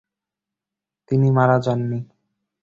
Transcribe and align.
তিনি 1.09 1.27
মারা 1.37 1.57
যাননি। 1.65 1.99